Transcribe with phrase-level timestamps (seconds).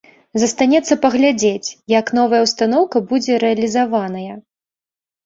[0.43, 4.33] Застанецца паглядзець, як новая ўстаноўка будзе рэалізаваная.